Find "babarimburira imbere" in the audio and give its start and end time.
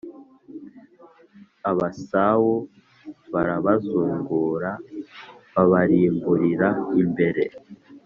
5.53-7.43